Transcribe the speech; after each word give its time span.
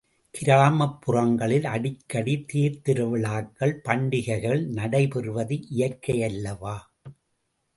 கிராமப்புறங்களில் 0.35 1.65
அடிக்கடி 1.65 2.33
தேர் 2.47 2.81
திருவிழாக்கள், 2.81 3.75
பண்டிகைகள் 3.83 4.63
நடைபெறுவது 4.73 5.57
இயற்கையல்லவா! 5.69 6.75